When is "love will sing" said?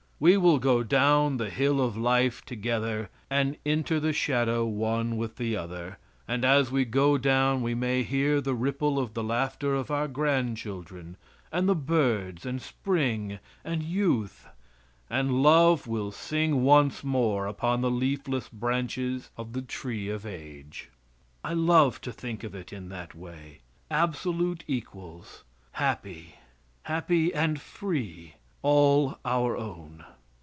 15.41-16.61